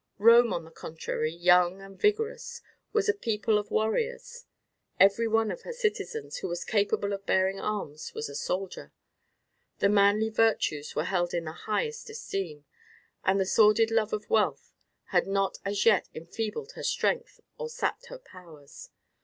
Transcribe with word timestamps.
Rome, 0.17 0.51
on 0.51 0.63
the 0.65 0.71
contrary, 0.71 1.31
young 1.31 1.79
and 1.79 1.95
vigourous, 1.99 2.63
was 2.91 3.07
a 3.07 3.13
people 3.13 3.59
of 3.59 3.69
warriors. 3.69 4.45
Every 4.99 5.27
one 5.27 5.51
of 5.51 5.61
her 5.61 5.71
citizens 5.73 6.37
who 6.37 6.47
was 6.47 6.63
capable 6.65 7.13
of 7.13 7.27
bearing 7.27 7.59
arms 7.59 8.11
was 8.15 8.27
a 8.27 8.33
soldier. 8.33 8.93
The 9.77 9.89
manly 9.89 10.29
virtues 10.31 10.95
were 10.95 11.03
held 11.03 11.35
in 11.35 11.45
the 11.45 11.51
highest 11.51 12.09
esteem, 12.09 12.65
and 13.23 13.39
the 13.39 13.45
sordid 13.45 13.91
love 13.91 14.11
of 14.11 14.27
wealth 14.27 14.71
had 15.09 15.27
not 15.27 15.59
as 15.63 15.85
yet 15.85 16.09
enfeebled 16.15 16.71
her 16.71 16.83
strength 16.83 17.39
or 17.59 17.69
sapped 17.69 18.07
her 18.07 18.17
powers. 18.17 18.89